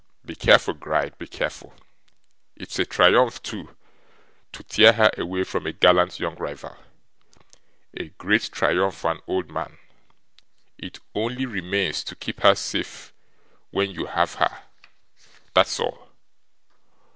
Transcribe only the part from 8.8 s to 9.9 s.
for an old man!